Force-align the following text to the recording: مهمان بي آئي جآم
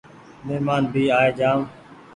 مهمان 0.45 0.83
بي 0.93 1.03
آئي 1.19 1.29
جآم 1.37 1.61